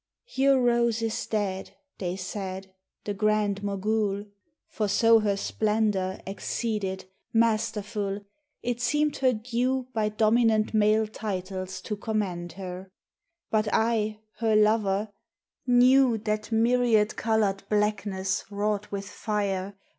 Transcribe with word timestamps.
YOUR 0.33 0.59
rose 0.59 1.03
is 1.03 1.27
dead, 1.27 1.75
They 1.99 2.15
said. 2.15 2.73
The 3.03 3.13
Grand 3.13 3.61
Mogul— 3.61 4.25
for 4.75 4.87
so 4.87 5.19
her 5.19 5.37
splendour 5.37 6.19
Exceeded, 6.25 7.05
masterful, 7.33 8.21
it 8.63 8.81
seemed 8.81 9.17
her 9.17 9.31
due 9.31 9.89
By 9.93 10.09
dominant 10.09 10.73
male 10.73 11.05
titles 11.05 11.81
to 11.81 11.95
commend 11.95 12.53
her: 12.53 12.89
But 13.51 13.67
I, 13.71 14.21
her 14.37 14.55
lover, 14.55 15.11
knew 15.67 16.17
That 16.17 16.51
myriad 16.51 17.15
coloured 17.15 17.61
blackness, 17.69 18.45
wrought 18.49 18.91
with 18.91 19.07
fire. 19.07 19.75